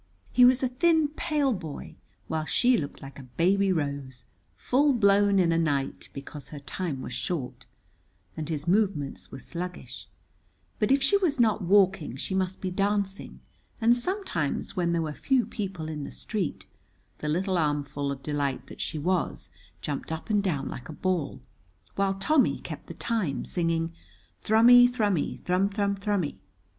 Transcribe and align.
He 0.31 0.45
was 0.45 0.63
a 0.63 0.67
thin, 0.67 1.09
pale 1.09 1.53
boy, 1.53 1.97
while 2.27 2.45
she 2.45 2.75
looked 2.75 3.03
like 3.03 3.19
a 3.19 3.29
baby 3.37 3.71
rose 3.71 4.25
full 4.55 4.93
blown 4.93 5.37
in 5.37 5.51
a 5.51 5.59
night 5.59 6.09
because 6.11 6.49
her 6.49 6.57
time 6.57 7.03
was 7.03 7.13
short; 7.13 7.67
and 8.35 8.49
his 8.49 8.67
movements 8.67 9.29
were 9.31 9.37
sluggish, 9.37 10.07
but 10.79 10.89
if 10.91 11.03
she 11.03 11.17
was 11.17 11.39
not 11.39 11.61
walking 11.61 12.15
she 12.15 12.33
must 12.33 12.61
be 12.61 12.71
dancing, 12.71 13.41
and 13.79 13.95
sometimes 13.95 14.75
when 14.75 14.91
there 14.91 15.03
were 15.03 15.13
few 15.13 15.45
people 15.45 15.87
in 15.87 16.03
the 16.03 16.11
street, 16.11 16.65
the 17.19 17.29
little 17.29 17.55
armful 17.55 18.11
of 18.11 18.23
delight 18.23 18.65
that 18.65 18.81
she 18.81 18.97
was 18.97 19.51
jumped 19.81 20.11
up 20.11 20.31
and 20.31 20.41
down 20.41 20.67
like 20.67 20.89
a 20.89 20.93
ball, 20.93 21.43
while 21.95 22.15
Tommy 22.15 22.59
kept 22.61 22.87
the 22.87 22.95
time, 22.95 23.45
singing 23.45 23.93
"Thrummy, 24.43 24.89
Thrummy, 24.89 25.43
Thrum 25.45 25.69
Thrum 25.69 25.93
Thrummy." 25.95 26.39